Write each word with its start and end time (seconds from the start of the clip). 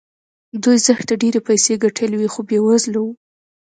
دوی 0.63 0.77
زښته 0.85 1.13
ډېرې 1.21 1.39
پيسې 1.47 1.73
ګټلې 1.83 2.15
وې 2.17 2.27
خو 2.33 2.41
بې 2.47 2.59
وزله 2.67 2.99
وو. 3.03 3.11